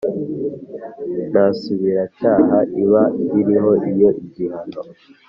Nta 1.29 1.45
subiracyaha 1.59 2.57
iba 2.83 3.03
iriho 3.39 3.71
iyo 3.91 4.09
igihano 4.23 4.79